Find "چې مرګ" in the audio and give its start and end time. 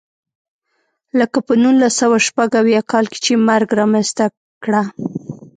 3.25-3.69